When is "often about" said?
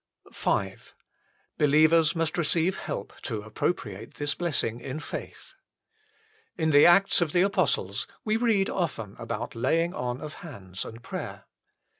8.67-9.53